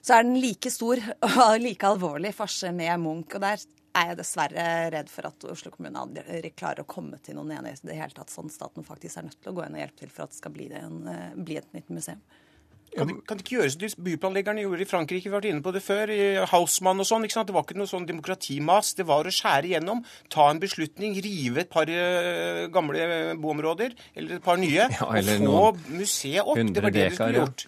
Så 0.08 0.16
er 0.16 0.24
den 0.24 0.40
like 0.40 0.72
stor 0.72 1.02
og 1.32 1.58
like 1.62 1.88
alvorlig 1.88 2.34
farse 2.36 2.72
med 2.76 3.04
Munch, 3.04 3.36
og 3.36 3.44
der 3.44 3.64
er 3.98 4.12
jeg 4.12 4.20
dessverre 4.22 4.66
redd 4.94 5.12
for 5.12 5.30
at 5.30 5.46
Oslo 5.52 5.72
kommune 5.74 6.02
aldri 6.02 6.52
klarer 6.56 6.86
å 6.86 6.90
komme 6.90 7.20
til 7.24 7.38
noen 7.38 7.56
enighet 7.60 7.86
i 7.86 7.92
det 7.92 8.00
hele 8.00 8.18
tatt, 8.18 8.34
sånn 8.34 8.52
staten 8.54 8.86
faktisk 8.88 9.20
er 9.20 9.30
nødt 9.30 9.40
til 9.42 9.54
å 9.54 9.58
gå 9.58 9.66
inn 9.66 9.78
og 9.78 9.84
hjelpe 9.84 10.04
til 10.04 10.12
for 10.14 10.28
at 10.28 10.36
det 10.36 10.42
skal 10.42 10.54
bli, 10.56 10.68
det 10.72 10.84
en, 10.84 11.00
eh, 11.12 11.40
bli 11.48 11.58
et 11.62 11.74
nytt 11.76 11.90
museum. 11.94 12.22
Kan 12.96 13.10
det, 13.10 13.16
kan 13.28 13.38
det 13.38 13.44
ikke 13.44 13.58
gjøres 13.58 13.76
som 13.92 14.04
byplanleggerne 14.06 14.64
gjorde 14.64 14.84
i 14.86 14.90
Frankrike? 14.90 15.28
Vi 15.28 15.34
har 15.34 15.42
vært 15.42 15.50
inne 15.52 15.64
på 15.66 15.74
det 15.76 15.84
før. 15.84 16.10
i 16.10 16.46
Hausmann 16.50 17.04
og 17.04 17.08
sånn. 17.10 17.26
ikke 17.28 17.36
sant? 17.36 17.50
Det 17.50 17.56
var 17.56 17.66
ikke 17.68 17.78
noe 17.78 17.90
sånn 17.90 18.08
demokratimas. 18.08 18.94
Det 18.98 19.06
var 19.06 19.28
å 19.28 19.34
skjære 19.34 19.70
igjennom, 19.70 20.04
ta 20.34 20.48
en 20.50 20.62
beslutning, 20.64 21.18
rive 21.22 21.66
et 21.66 21.70
par 21.74 21.92
eh, 21.92 22.66
gamle 22.74 23.36
boområder, 23.44 23.94
eller 24.16 24.40
et 24.40 24.46
par 24.46 24.58
nye, 24.62 24.88
Ja, 24.98 25.10
eller 25.20 25.44
og 25.46 25.82
få 25.82 25.98
museet 26.00 26.46
opp. 26.46 26.58
Det 26.58 26.86
var 26.86 26.96
det 26.96 27.10
de 27.10 27.18
skulle 27.20 27.36
ja. 27.36 27.46
gjort. 27.46 27.68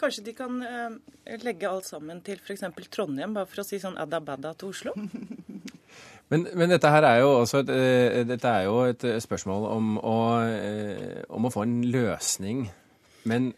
Kanskje 0.00 0.24
de 0.28 0.36
kan 0.36 0.62
eh, 0.64 1.36
legge 1.42 1.68
alt 1.68 1.88
sammen 1.88 2.22
til 2.24 2.38
f.eks. 2.40 2.64
Trondheim, 2.92 3.34
bare 3.36 3.48
for 3.50 3.64
å 3.64 3.66
si 3.66 3.80
sånn 3.82 3.98
adabada 4.00 4.54
til 4.60 4.74
Oslo? 4.74 4.94
Men, 6.30 6.46
men 6.54 6.70
dette 6.70 6.90
her 6.92 7.06
er 7.06 7.16
jo 7.24 7.30
også 7.40 7.64
et, 7.64 7.72
eh, 7.74 8.20
dette 8.28 8.50
er 8.50 8.68
jo 8.68 8.84
et 8.86 9.06
eh, 9.08 9.18
spørsmål 9.22 9.64
om 9.66 9.96
å, 9.98 10.18
eh, 10.46 11.24
om 11.34 11.48
å 11.48 11.50
få 11.50 11.64
en 11.66 11.80
løsning. 11.90 12.68
Men 13.26 13.50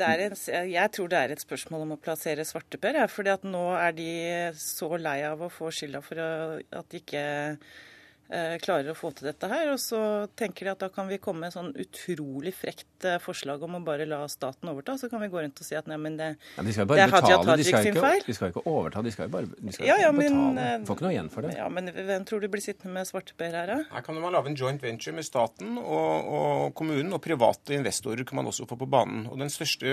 en, 0.00 0.34
jeg 0.70 0.90
tror 0.94 1.10
det 1.10 1.20
er 1.20 1.34
et 1.34 1.42
spørsmål 1.42 1.84
om 1.84 1.94
å 1.94 2.00
plassere 2.02 2.46
svarteper. 2.46 2.98
Ja, 2.98 3.06
fordi 3.10 3.32
at 3.34 3.46
nå 3.46 3.62
er 3.78 3.94
de 3.94 4.10
så 4.58 4.90
lei 4.98 5.20
av 5.26 5.42
å 5.42 5.52
få 5.54 5.70
skylda 5.74 6.02
for 6.02 6.18
at 6.22 6.90
de 6.90 7.00
ikke 7.02 7.24
klarer 8.62 8.92
å 8.92 8.96
få 8.96 9.10
til 9.16 9.26
dette 9.30 9.48
her. 9.50 9.72
Og 9.72 9.78
så 9.82 10.00
tenker 10.38 10.68
de 10.68 10.72
at 10.74 10.82
da 10.84 10.88
kan 10.92 11.08
vi 11.10 11.18
komme 11.22 11.46
med 11.46 11.54
sånn 11.54 11.72
utrolig 11.74 12.52
frekt 12.54 13.06
eh, 13.08 13.18
forslag 13.22 13.62
om 13.66 13.78
å 13.78 13.82
bare 13.84 14.06
la 14.08 14.20
staten 14.30 14.70
overta. 14.70 14.96
Så 15.00 15.10
kan 15.10 15.22
vi 15.24 15.28
gå 15.32 15.40
rundt 15.42 15.58
og 15.60 15.66
si 15.66 15.74
at 15.78 15.88
nei, 15.90 15.98
men 16.00 16.16
det, 16.20 16.28
ja, 16.56 16.64
de 16.66 16.74
skal 16.76 16.88
det 16.90 17.00
er 17.04 17.14
Hadia. 17.14 17.38
De 17.40 17.64
Tajik 17.66 17.80
sin 17.88 17.98
feil. 18.00 18.22
de 18.26 18.36
skal 18.36 18.50
jo 18.50 18.54
ikke 18.54 18.64
overta, 18.70 19.02
de 19.06 19.12
skal 19.14 19.28
jo 19.28 19.34
bare 19.34 19.50
de 19.50 19.74
skal 19.74 19.88
Ja, 19.88 19.96
ja, 20.04 20.12
men, 20.14 20.30
betale. 20.30 20.66
eh, 20.76 20.86
Får 20.88 20.98
ikke 20.98 21.06
noe 21.08 21.14
igjen 21.16 21.30
for 21.34 21.46
det. 21.48 21.54
Ja, 21.58 21.68
men 21.72 21.90
hvem 21.96 22.26
tror 22.28 22.44
du 22.44 22.48
blir 22.52 22.64
sittende 22.64 22.94
med 22.94 23.08
svarteper 23.10 23.56
her, 23.58 23.72
da? 23.74 23.78
Her 23.94 24.06
kan 24.06 24.20
man 24.20 24.36
lage 24.36 24.52
en 24.52 24.58
joint 24.58 24.82
venture 24.84 25.16
med 25.16 25.26
staten 25.26 25.78
og, 25.80 26.30
og 26.38 26.74
kommunen, 26.78 27.12
og 27.16 27.22
private 27.24 27.74
investorer 27.78 28.24
kan 28.28 28.40
man 28.40 28.50
også 28.52 28.68
få 28.70 28.78
på 28.80 28.88
banen. 28.90 29.26
Og 29.30 29.38
Den 29.40 29.50
største, 29.52 29.90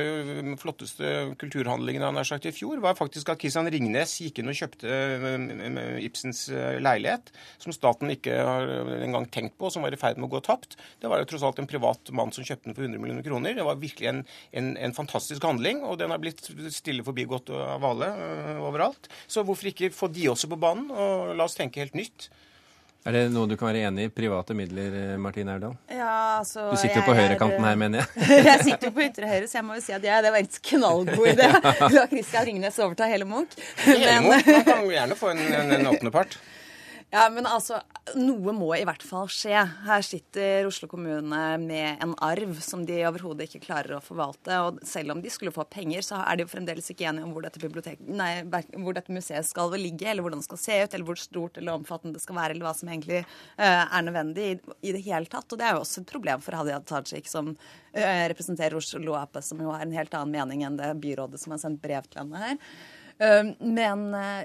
flotteste 0.62 1.14
kulturhandlingen 1.42 2.06
han 2.06 2.20
har 2.20 2.28
sagt 2.28 2.46
i 2.50 2.54
fjor, 2.56 2.80
var 2.84 2.98
faktisk 3.00 3.34
at 3.34 3.40
Kristian 3.42 3.70
Ringnes 3.72 4.18
gikk 4.22 4.42
inn 4.44 4.52
og 4.52 4.58
kjøpte 4.62 4.88
eh, 4.92 6.06
Ibsens 6.06 6.46
eh, 6.54 6.78
leilighet, 6.84 7.32
som 7.62 7.74
staten 7.76 8.12
ikke 8.14 8.27
har 8.34 8.72
engang 9.02 9.28
tenkt 9.34 9.58
på, 9.60 9.70
som 9.74 9.86
var 9.86 9.96
i 9.96 10.00
ferd 10.00 10.20
med 10.20 10.30
å 10.30 10.34
gå 10.36 10.42
tapt. 10.46 10.78
Det 11.02 11.12
var 11.12 11.22
jo 11.22 11.30
tross 11.30 11.46
alt 11.48 11.62
en 11.62 11.70
privat 11.70 12.12
mann 12.16 12.34
som 12.36 12.46
kjøpte 12.48 12.70
den 12.70 12.78
for 12.78 12.88
100 12.88 13.04
millioner 13.04 13.26
kroner. 13.26 13.56
Det 13.58 13.68
var 13.68 13.80
virkelig 13.82 14.12
en, 14.12 14.24
en, 14.52 14.74
en 14.88 14.98
fantastisk 14.98 15.44
handling, 15.48 15.84
og 15.88 16.00
den 16.02 16.14
har 16.14 16.22
blitt 16.24 16.44
stille 16.74 17.06
forbigått 17.08 17.52
av 17.54 17.86
alle 17.86 18.12
eh, 18.16 18.60
overalt. 18.64 19.10
Så 19.28 19.46
hvorfor 19.48 19.72
ikke 19.72 19.94
få 19.96 20.12
de 20.12 20.30
også 20.34 20.52
på 20.52 20.60
banen, 20.60 20.92
og 20.92 21.34
la 21.38 21.48
oss 21.48 21.58
tenke 21.58 21.84
helt 21.84 21.98
nytt. 21.98 22.30
Er 23.08 23.16
det 23.16 23.28
noe 23.32 23.48
du 23.48 23.54
kan 23.56 23.70
være 23.70 23.86
enig 23.88 24.10
i? 24.10 24.12
Private 24.12 24.56
midler, 24.58 24.96
eh, 25.00 25.14
Martine 25.22 25.54
Aurdal? 25.54 25.78
Ja, 25.88 26.40
altså... 26.42 26.66
Du 26.74 26.76
sitter 26.76 27.00
jo 27.00 27.06
på 27.08 27.16
høyrekanten 27.16 27.64
her, 27.64 27.78
mener 27.80 28.04
jeg. 28.04 28.28
jeg 28.50 28.66
sitter 28.68 28.90
jo 28.90 28.94
på 28.98 29.06
ytre 29.06 29.30
høyre, 29.30 29.48
så 29.48 29.62
jeg 29.62 29.68
må 29.70 29.78
jo 29.78 29.84
si 29.86 29.96
at 29.96 30.04
jeg, 30.04 30.26
det 30.26 30.34
var 30.34 30.44
en 30.44 30.50
knallgod 30.72 31.30
idé. 31.32 31.48
La 31.96 32.04
Christian 32.12 32.48
Ringnes 32.50 32.80
overta 32.84 33.08
hele 33.08 33.28
Munch. 33.30 33.56
Hele 33.86 34.12
Men, 34.12 34.28
Munch, 34.28 34.52
Man 34.52 34.68
kan 34.68 34.92
gjerne 34.92 35.20
få 35.20 35.32
en, 35.32 35.44
en, 35.48 35.72
en 35.78 35.92
åttende 35.94 36.12
part. 36.18 36.36
Ja, 37.08 37.30
men 37.32 37.46
altså, 37.48 37.78
noe 38.20 38.52
må 38.52 38.68
i 38.76 38.84
hvert 38.84 39.04
fall 39.06 39.30
skje. 39.32 39.56
Her 39.88 40.04
sitter 40.04 40.68
Oslo 40.68 40.90
kommune 40.92 41.44
med 41.62 42.02
en 42.04 42.12
arv 42.24 42.58
som 42.60 42.82
de 42.88 42.98
overhodet 43.08 43.46
ikke 43.48 43.62
klarer 43.64 43.96
å 43.96 44.02
forvalte. 44.04 44.58
Og 44.68 44.82
selv 44.88 45.16
om 45.16 45.22
de 45.24 45.32
skulle 45.32 45.54
få 45.56 45.64
penger, 45.72 46.04
så 46.04 46.20
er 46.20 46.36
de 46.36 46.44
jo 46.44 46.52
fremdeles 46.52 46.92
ikke 46.92 47.08
enige 47.08 47.24
om 47.24 47.32
hvor 47.32 47.48
dette, 47.48 47.96
nei, 48.12 48.32
hvor 48.76 48.98
dette 48.98 49.16
museet 49.16 49.48
skal 49.48 49.72
ligge, 49.80 50.10
eller 50.12 50.26
hvordan 50.26 50.44
det 50.44 50.50
skal 50.50 50.62
se 50.66 50.82
ut, 50.84 50.92
eller 50.92 51.08
hvor 51.08 51.22
stort 51.22 51.62
eller 51.62 51.80
omfattende 51.80 52.20
det 52.20 52.26
skal 52.26 52.40
være, 52.42 52.58
eller 52.58 52.68
hva 52.68 52.76
som 52.76 52.92
egentlig 52.92 53.24
uh, 53.24 53.64
er 53.64 54.06
nødvendig 54.10 54.52
i, 54.52 54.60
i 54.92 54.96
det 55.00 55.06
hele 55.08 55.32
tatt. 55.32 55.48
Og 55.48 55.64
det 55.64 55.70
er 55.70 55.78
jo 55.78 55.86
også 55.86 56.04
et 56.04 56.12
problem 56.12 56.44
for 56.44 56.60
Hadia 56.60 56.84
Tajik, 56.92 57.32
som 57.32 57.54
uh, 57.56 58.24
representerer 58.34 58.76
Oslo 58.76 59.16
Ap, 59.16 59.40
som 59.48 59.64
jo 59.64 59.72
har 59.72 59.88
en 59.88 59.96
helt 59.96 60.20
annen 60.20 60.36
mening 60.36 60.68
enn 60.68 60.76
det 60.84 60.92
byrådet 61.08 61.40
som 61.40 61.56
har 61.56 61.64
sendt 61.64 61.80
brev 61.88 62.12
til 62.12 62.26
henne 62.26 62.44
her. 62.50 62.62
Men 63.18 64.04
uh, 64.14 64.44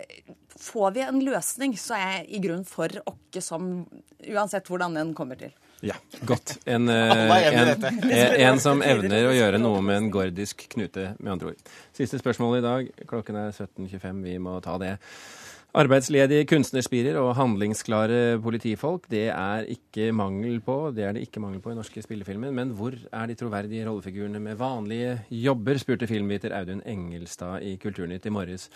får 0.57 0.95
vi 0.95 1.03
en 1.05 1.19
løsning, 1.25 1.75
så 1.79 1.99
er 1.99 2.15
jeg 2.17 2.29
i 2.39 2.41
grunnen 2.45 2.69
for 2.69 2.89
åkke 3.05 3.43
som 3.45 3.85
Uansett 4.23 4.69
hvordan 4.71 4.95
den 4.95 5.11
kommer 5.19 5.37
til. 5.41 5.51
Ja, 5.83 5.97
godt. 6.29 6.61
En, 6.65 6.87
i 6.89 6.93
en, 6.93 7.71
en, 7.75 8.11
en 8.47 8.61
som 8.63 8.85
evner 8.87 9.27
å 9.27 9.33
gjøre 9.35 9.59
noe 9.59 9.81
med 9.83 9.99
en 9.99 10.11
gordisk 10.15 10.63
knute, 10.71 11.09
med 11.19 11.33
andre 11.35 11.51
ord. 11.51 11.73
Siste 11.97 12.21
spørsmål 12.23 12.61
i 12.61 12.63
dag. 12.63 12.93
Klokken 13.11 13.41
er 13.41 13.51
17.25. 13.51 14.23
Vi 14.29 14.37
må 14.39 14.55
ta 14.63 14.77
det. 14.79 14.93
Arbeidsledige 15.73 16.45
kunstnerspirer 16.51 17.17
og 17.17 17.31
handlingsklare 17.39 18.37
politifolk, 18.45 19.07
det 19.09 19.31
er 19.33 19.65
ikke 19.73 20.11
mangel 20.13 20.59
på. 20.61 20.91
Det 20.93 21.07
er 21.09 21.15
det 21.17 21.23
ikke 21.25 21.41
mangel 21.41 21.63
på 21.65 21.73
i 21.73 21.79
norske 21.79 22.03
spillefilmer. 22.05 22.53
Men 22.53 22.75
hvor 22.77 22.93
er 22.93 23.31
de 23.31 23.37
troverdige 23.41 23.87
rollefigurene 23.87 24.43
med 24.45 24.61
vanlige 24.61 25.15
jobber, 25.33 25.81
spurte 25.81 26.11
filmviter 26.11 26.53
Audun 26.59 26.85
Engelstad 26.85 27.65
i 27.65 27.79
Kulturnytt 27.81 28.29
i 28.29 28.35
morges. 28.37 28.69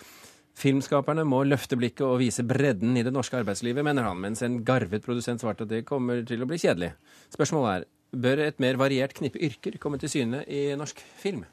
Filmskaperne 0.56 1.28
må 1.28 1.42
løfte 1.44 1.76
blikket 1.76 2.06
og 2.08 2.16
vise 2.24 2.46
bredden 2.48 2.96
i 2.96 3.04
det 3.04 3.12
norske 3.12 3.42
arbeidslivet, 3.42 3.84
mener 3.84 4.08
han, 4.08 4.16
mens 4.16 4.40
en 4.40 4.62
garvet 4.64 5.04
produsent 5.04 5.44
svarte 5.44 5.68
at 5.68 5.74
det 5.76 5.84
kommer 5.84 6.24
til 6.24 6.40
å 6.40 6.48
bli 6.48 6.56
kjedelig. 6.64 6.94
Spørsmålet 7.28 7.74
er, 7.74 7.88
bør 8.24 8.46
et 8.48 8.62
mer 8.64 8.80
variert 8.80 9.12
knippe 9.20 9.44
yrker 9.44 9.76
komme 9.82 10.00
til 10.00 10.16
syne 10.16 10.46
i 10.48 10.70
norsk 10.80 11.04
film? 11.20 11.44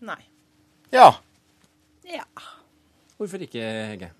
Nei. 0.00 0.22
Ja. 0.88 1.10
Ja. 2.08 2.24
Hvorfor 3.20 3.44
ikke, 3.44 3.60
Hegge? 3.92 4.16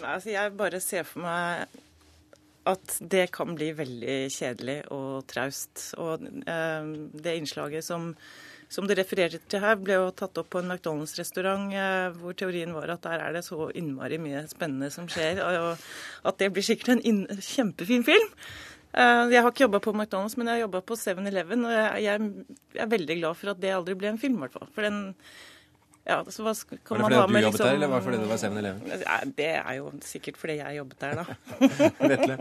Altså, 0.00 0.32
jeg 0.32 0.54
bare 0.56 0.80
ser 0.80 1.04
for 1.04 1.24
meg 1.24 1.66
at 2.68 2.96
det 3.10 3.26
kan 3.34 3.56
bli 3.58 3.72
veldig 3.76 4.16
kjedelig 4.32 4.78
og 4.94 5.26
traust. 5.30 5.90
Og 6.00 6.22
eh, 6.22 6.90
det 7.24 7.36
innslaget 7.40 7.84
som, 7.84 8.12
som 8.72 8.86
du 8.88 8.94
refererte 8.96 9.42
til 9.50 9.64
her, 9.64 9.78
ble 9.80 9.98
jo 9.98 10.10
tatt 10.16 10.38
opp 10.40 10.52
på 10.54 10.62
en 10.62 10.70
McDonald's-restaurant 10.70 11.74
eh, 11.74 12.08
hvor 12.20 12.36
teorien 12.38 12.74
var 12.76 12.94
at 12.94 13.04
der 13.04 13.24
er 13.26 13.36
det 13.36 13.44
så 13.48 13.68
innmari 13.74 14.20
mye 14.22 14.44
spennende 14.50 14.92
som 14.94 15.10
skjer, 15.10 15.42
og 15.42 16.28
at 16.30 16.38
det 16.40 16.52
blir 16.54 16.66
sikkert 16.66 16.96
en 16.96 17.06
inn, 17.08 17.24
kjempefin 17.42 18.06
film. 18.06 18.30
Eh, 18.92 19.24
jeg 19.32 19.42
har 19.42 19.50
ikke 19.50 19.66
jobba 19.66 19.82
på 19.82 19.96
McDonald's, 19.96 20.38
men 20.38 20.48
jeg 20.48 20.60
har 20.60 20.66
jobba 20.68 20.84
på 20.86 21.00
7-Eleven, 21.00 21.66
og 21.66 21.74
jeg, 21.74 22.04
jeg 22.06 22.84
er 22.86 22.94
veldig 22.94 23.18
glad 23.24 23.40
for 23.40 23.52
at 23.52 23.62
det 23.62 23.74
aldri 23.74 23.98
ble 23.98 24.14
en 24.14 24.22
film, 24.22 24.38
i 24.38 24.46
hvert 24.46 24.60
fall. 24.60 24.70
For 24.70 24.86
den 24.86 25.02
ja, 26.02 26.16
så 26.34 26.42
hva 26.42 26.52
skal, 26.58 26.80
kan 26.82 26.98
Var 26.98 27.12
det 27.12 27.18
man 27.20 27.22
fordi 27.22 27.22
ha 27.22 27.22
at 27.22 27.28
du 27.28 27.32
med 27.32 27.44
jobbet 27.44 27.54
liksom 27.54 27.68
der, 27.68 27.76
eller 27.76 27.90
var 27.92 28.00
det 28.00 28.06
fordi 28.06 28.18
det 28.18 28.30
var 28.30 28.40
7-Eleven? 28.42 28.80
Ja, 28.90 29.18
Det 29.38 29.50
er 29.54 29.74
jo 29.76 29.90
sikkert 30.02 30.38
fordi 30.40 30.56
jeg 30.58 30.78
jobbet 30.80 31.04
der, 31.04 31.20
da. 31.20 31.24
Vetle? 32.12 32.36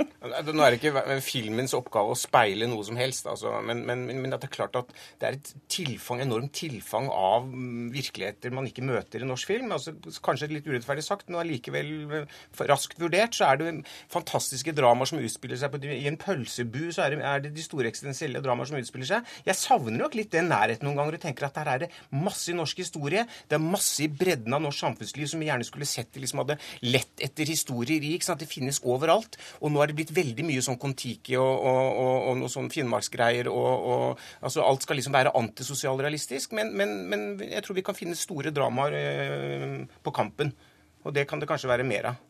Nå 0.52 0.64
er 0.66 0.74
det 0.74 0.80
ikke 0.80 1.18
filmens 1.22 1.76
oppgave 1.78 2.16
å 2.16 2.18
speile 2.18 2.70
noe 2.72 2.86
som 2.88 2.98
helst, 2.98 3.30
altså. 3.30 3.54
men, 3.66 3.84
men, 3.86 4.08
men 4.10 4.34
det 4.34 4.40
er 4.48 4.54
klart 4.54 4.80
at 4.80 4.90
det 5.22 5.28
er 5.30 5.38
et 5.38 5.52
tilfang, 5.70 6.24
enormt 6.26 6.56
tilfang 6.58 7.12
av 7.14 7.46
mm, 7.52 7.92
virkeligheter 7.94 8.56
man 8.56 8.70
ikke 8.70 8.86
møter 8.88 9.22
i 9.22 9.30
norsk 9.30 9.54
film. 9.54 9.70
Altså, 9.78 9.94
kanskje 10.26 10.50
litt 10.56 10.66
urettferdig 10.66 11.06
sagt, 11.06 11.30
men 11.30 11.44
allikevel 11.44 11.94
eh, 12.24 12.66
raskt 12.72 12.98
vurdert 13.02 13.38
så 13.38 13.52
er 13.52 13.62
det 13.62 13.70
fantastiske 14.12 14.74
dramaer 14.78 15.12
som 15.14 15.22
utspiller 15.22 15.62
seg 15.62 15.74
på, 15.74 15.84
I 15.86 16.10
en 16.10 16.20
pølsebu 16.22 16.90
så 16.90 17.06
er 17.06 17.16
det, 17.16 17.22
er 17.30 17.46
det 17.46 17.54
de 17.56 17.66
store 17.66 17.94
eksistensielle 17.94 18.42
dramaer 18.42 18.74
som 18.74 18.82
utspiller 18.82 19.14
seg. 19.14 19.32
Jeg 19.46 19.60
savner 19.62 20.02
nok 20.02 20.18
litt 20.18 20.34
den 20.34 20.50
nærheten 20.50 20.90
noen 20.90 20.98
ganger 20.98 21.22
og 21.22 21.26
tenker 21.30 21.46
at 21.48 21.62
der 21.62 21.74
er 21.76 21.86
det 21.86 21.94
masse 22.10 22.50
i 22.50 22.58
norsk 22.58 22.82
historie. 22.82 23.28
Det 23.52 23.58
er 23.58 23.64
masse 23.64 24.00
i 24.06 24.08
bredden 24.08 24.56
av 24.56 24.64
norsk 24.64 24.86
samfunnsliv 24.86 25.28
som 25.28 25.42
vi 25.44 25.50
gjerne 25.50 25.68
skulle 25.68 25.88
sett 25.90 26.14
det 26.16 26.24
liksom 26.24 26.42
hadde 26.44 26.58
lett 26.88 27.24
etter 27.28 27.50
historier 27.52 28.00
i. 28.00 28.14
ikke 28.16 28.30
sant? 28.30 28.42
Det 28.44 28.50
finnes 28.50 28.82
overalt. 28.88 29.38
Og 29.60 29.74
nå 29.74 29.84
er 29.84 29.92
det 29.92 29.98
blitt 30.00 30.16
veldig 30.16 30.48
mye 30.48 30.64
sånn 30.64 30.80
Kon-Tiki 30.82 31.36
og, 31.40 31.52
og, 31.52 31.84
og, 31.92 32.16
og 32.32 32.42
noe 32.42 32.54
sånn 32.54 32.72
Finnmarksgreier. 32.74 33.52
Og, 33.52 33.88
og, 33.94 34.26
altså 34.40 34.64
Alt 34.66 34.88
skal 34.88 35.02
liksom 35.02 35.16
være 35.20 35.36
antisosialrealistisk. 35.38 36.56
Men, 36.58 36.74
men, 36.80 36.98
men 37.12 37.30
jeg 37.44 37.66
tror 37.66 37.78
vi 37.78 37.86
kan 37.86 37.98
finne 37.98 38.18
store 38.20 38.56
dramaer 38.56 38.98
øh, 38.98 39.80
på 40.02 40.16
kampen. 40.16 40.56
Og 41.04 41.16
det 41.16 41.28
kan 41.28 41.42
det 41.42 41.50
kanskje 41.50 41.72
være 41.72 41.88
mer 41.88 42.14
av. 42.14 42.28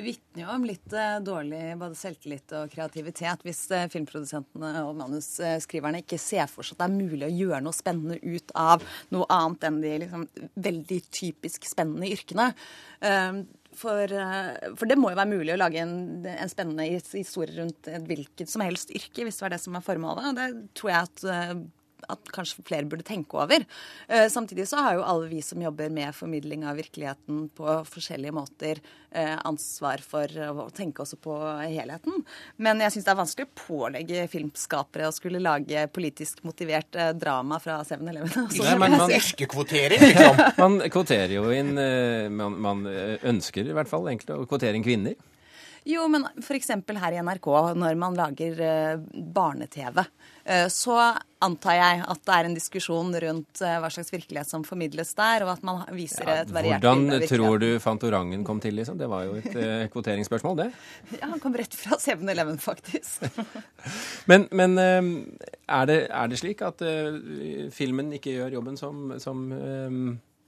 Det 0.00 0.06
vitner 0.06 0.46
jo 0.46 0.52
om 0.54 0.62
litt 0.64 0.94
eh, 0.96 1.18
dårlig 1.20 1.58
både 1.76 1.96
selvtillit 1.98 2.52
og 2.56 2.70
kreativitet 2.72 3.42
hvis 3.44 3.58
eh, 3.76 3.82
filmprodusentene 3.92 4.70
og 4.86 4.94
manusskriverne 4.96 6.00
ikke 6.00 6.16
ser 6.16 6.48
for 6.48 6.64
seg 6.64 6.78
at 6.78 6.80
det 6.80 6.86
er 6.86 7.10
mulig 7.10 7.26
å 7.26 7.34
gjøre 7.34 7.58
noe 7.66 7.76
spennende 7.76 8.16
ut 8.24 8.54
av 8.56 8.86
noe 9.12 9.26
annet 9.36 9.66
enn 9.68 9.82
de 9.82 9.90
liksom, 10.06 10.24
veldig 10.68 10.98
typisk 11.12 11.68
spennende 11.68 12.08
yrkene. 12.08 12.46
Um, 13.04 13.42
for, 13.76 14.08
eh, 14.08 14.72
for, 14.72 14.88
det 14.88 14.96
må 14.96 15.12
jo 15.12 15.20
være 15.20 15.34
mulig 15.34 15.52
å 15.52 15.60
lage 15.60 15.84
en, 15.84 15.94
en, 16.32 16.52
spennende 16.54 16.88
historie 17.12 17.58
rundt 17.58 17.92
et 17.92 18.08
hvilket 18.08 18.48
som 18.48 18.64
helst 18.64 18.96
yrke, 18.96 19.26
hvis 19.26 19.42
det 19.42 19.46
var 19.50 19.52
det 19.52 19.60
som 19.60 19.76
er 19.76 19.84
formålet. 19.84 20.30
Og 20.32 20.40
det 20.40 20.48
tror 20.80 20.94
jeg 20.94 21.10
at 21.10 21.28
at 22.08 22.32
kanskje 22.34 22.64
flere 22.66 22.88
burde 22.88 23.06
tenke 23.06 23.38
over. 23.38 23.64
Eh, 24.08 24.26
samtidig 24.32 24.68
så 24.68 24.80
har 24.84 24.96
jo 24.96 25.04
alle 25.06 25.28
vi 25.30 25.42
som 25.44 25.62
jobber 25.62 25.90
med 25.92 26.14
formidling 26.16 26.66
av 26.68 26.78
virkeligheten 26.80 27.48
på 27.56 27.76
forskjellige 27.88 28.34
måter, 28.34 28.80
eh, 29.10 29.36
ansvar 29.44 30.02
for 30.04 30.26
å 30.26 30.68
tenke 30.74 31.04
også 31.04 31.18
på 31.20 31.36
helheten. 31.62 32.24
Men 32.56 32.80
jeg 32.84 32.96
syns 32.96 33.08
det 33.08 33.14
er 33.14 33.20
vanskelig 33.22 33.48
å 33.48 33.54
pålegge 33.66 34.28
filmskapere 34.32 35.08
å 35.08 35.14
skulle 35.14 35.42
lage 35.42 35.86
politisk 35.94 36.44
motivert 36.46 36.96
eh, 36.96 37.12
drama 37.12 37.60
fra 37.62 37.80
7-Eleven. 37.86 38.30
Nei, 38.60 38.76
men 38.78 38.98
man 38.98 39.16
yrkekvoterer, 39.18 39.98
liksom. 40.00 40.44
man 40.62 40.80
kvoterer 40.90 41.36
jo 41.36 41.48
inn 41.54 41.74
man, 42.34 42.56
man 42.60 42.86
ønsker 42.86 43.68
i 43.68 43.74
hvert 43.74 43.88
fall 43.90 44.08
egentlig 44.10 44.36
å 44.36 44.46
kvotere 44.48 44.78
inn 44.78 44.86
kvinner. 44.86 45.18
Jo, 45.88 46.04
men 46.12 46.26
f.eks. 46.42 46.70
her 47.00 47.16
i 47.16 47.22
NRK, 47.24 47.48
når 47.80 47.96
man 47.98 48.16
lager 48.18 48.60
barne-TV, 49.34 50.02
så 50.72 50.96
antar 51.40 51.76
jeg 51.76 52.00
at 52.12 52.22
det 52.26 52.36
er 52.36 52.48
en 52.48 52.56
diskusjon 52.56 53.14
rundt 53.24 53.62
hva 53.62 53.88
slags 53.92 54.12
virkelighet 54.12 54.50
som 54.50 54.64
formidles 54.66 55.12
der, 55.16 55.44
og 55.46 55.54
at 55.54 55.64
man 55.66 55.82
viser 55.96 56.28
ja, 56.28 56.36
et 56.44 56.52
variert. 56.52 56.84
Hvordan 56.84 57.24
tror 57.30 57.60
du 57.62 57.68
Fantorangen 57.82 58.44
kom 58.44 58.60
til, 58.62 58.76
liksom? 58.76 58.98
Det 59.00 59.08
var 59.10 59.24
jo 59.28 59.38
et 59.40 59.56
uh, 59.56 59.86
kvoteringsspørsmål, 59.92 60.58
det. 60.64 60.68
Ja, 61.20 61.30
han 61.32 61.40
kom 61.42 61.56
rett 61.56 61.76
fra 61.76 61.98
7-Eleven, 62.00 62.60
faktisk. 62.60 63.24
men, 64.30 64.48
men 64.52 64.76
uh, 64.76 65.10
er, 65.64 65.88
det, 65.88 66.00
er, 66.08 66.32
det, 66.32 66.40
slik 66.42 66.64
at 66.66 66.84
uh, 66.84 67.70
filmen 67.74 68.12
ikke 68.18 68.36
gjør 68.36 68.60
jobben 68.60 68.76
som, 68.80 69.14
som 69.22 69.46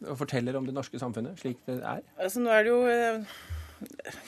og 0.02 0.16
forteller 0.18 0.56
om 0.58 0.66
det 0.66 0.74
norske 0.74 0.98
samfunnet, 0.98 1.38
slik 1.40 1.60
det 1.68 1.78
er? 1.78 2.02
Altså, 2.18 2.42
nå 2.42 2.50
er 2.52 2.66
det 2.66 2.72
jo 2.72 2.80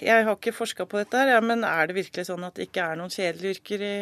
jeg 0.00 0.26
har 0.26 0.36
ikke 0.36 0.52
forska 0.54 0.86
på 0.88 1.00
dette, 1.00 1.18
her, 1.18 1.40
men 1.44 1.64
er 1.66 1.90
det 1.90 1.96
virkelig 1.96 2.26
sånn 2.28 2.44
at 2.46 2.56
det 2.58 2.68
ikke 2.68 2.84
er 2.84 3.00
noen 3.00 3.12
kjedelige 3.12 3.56
yrker 3.56 3.84
i, 3.86 3.96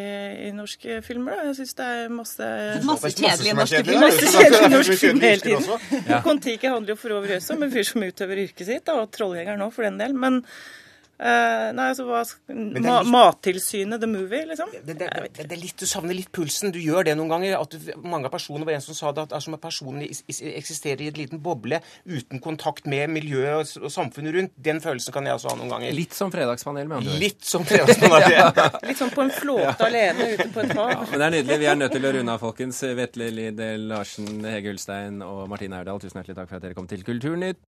i 0.48 0.52
norske 0.56 0.98
filmer? 1.06 1.40
Da? 1.40 1.48
Jeg 1.50 1.58
syns 1.60 1.74
det 1.78 1.88
er 1.94 2.12
masse 2.12 2.50
Masse 2.88 3.12
kjedelige 3.16 3.56
norske 3.58 3.82
filmer. 3.86 4.06
Masse 4.06 4.30
kjedelige 4.36 4.70
norske 4.76 5.00
filmer 5.00 5.28
hele 5.28 5.46
tiden. 5.46 6.06
Ja. 6.12 6.20
Kon-Tiki 6.24 6.70
handler 6.70 6.94
jo 6.94 7.00
for 7.00 7.16
øvrig 7.18 7.38
også 7.38 7.56
om 7.56 7.66
en 7.66 7.74
fyr 7.74 7.88
som 7.88 8.06
utøver 8.06 8.44
yrket 8.46 8.68
sitt, 8.68 8.86
da, 8.88 9.00
og 9.02 9.12
Trolljegeren 9.14 9.64
òg, 9.66 9.74
for 9.74 9.88
den 9.88 10.00
del. 10.02 10.16
men 10.18 10.42
Uh, 11.22 11.68
nei, 11.70 11.84
altså 11.92 12.02
hva 12.02 12.24
ma 12.82 12.96
litt, 12.98 13.10
Mattilsynet, 13.12 14.00
The 14.02 14.08
Movie, 14.10 14.46
liksom? 14.48 14.72
Det, 14.72 14.96
det, 14.98 15.06
det, 15.06 15.28
det, 15.36 15.44
er 15.54 15.60
litt, 15.60 15.76
Du 15.78 15.86
savner 15.86 16.16
litt 16.18 16.32
pulsen. 16.34 16.72
Du 16.74 16.80
gjør 16.82 17.06
det 17.06 17.14
noen 17.14 17.30
ganger. 17.30 17.60
at 17.60 17.76
du, 17.76 17.92
Mange 18.02 18.26
av 18.26 18.32
personene 18.34 18.66
var 18.66 18.74
en 18.74 18.82
som 18.82 18.96
sa 18.98 19.12
det, 19.14 19.28
at 19.28 19.34
altså, 19.38 19.54
personene 19.62 20.08
eksisterer 20.08 21.04
i 21.04 21.10
et 21.12 21.20
liten 21.20 21.38
boble 21.42 21.78
uten 22.10 22.42
kontakt 22.42 22.88
med 22.90 23.12
miljøet 23.14 23.54
og, 23.54 23.84
og, 23.84 23.92
samfunnet 23.94 24.34
rundt. 24.34 24.54
Den 24.58 24.82
følelsen 24.82 25.14
kan 25.14 25.28
jeg 25.28 25.38
også 25.38 25.52
ha 25.52 25.60
noen 25.60 25.70
ganger. 25.76 25.94
Litt 25.94 26.16
som 26.18 26.32
fredagspanel, 26.34 26.90
med 26.90 26.98
andre 27.02 27.14
ord. 27.14 27.22
Litt 27.22 27.46
som 27.46 27.66
fredagspanel. 27.68 28.26
ja. 28.34 28.48
Litt 28.88 28.98
sånn 28.98 29.14
på 29.14 29.22
en 29.22 29.32
flåte 29.36 29.86
alene 29.86 30.32
ute 30.32 30.48
på 30.50 30.64
et 30.64 30.74
hav. 30.74 30.90
Ja, 30.96 31.04
men 31.06 31.22
det 31.22 31.28
er 31.28 31.36
nydelig. 31.36 31.60
Vi 31.62 31.70
er 31.70 31.78
nødt 31.78 31.94
til 31.94 32.08
å 32.08 32.14
runde 32.18 32.34
av, 32.34 32.42
folkens. 32.42 32.82
Vetle 32.98 33.30
Lid 33.30 33.62
Larsen, 33.86 34.42
Hege 34.48 34.74
Ulstein 34.74 35.22
og 35.22 35.44
Martine 35.52 35.78
Aurdal, 35.78 36.02
tusen 36.02 36.18
hjertelig 36.18 36.40
takk 36.40 36.50
for 36.50 36.58
at 36.58 36.66
dere 36.66 36.78
kom 36.78 36.90
til 36.90 37.06
Kulturnytt. 37.06 37.60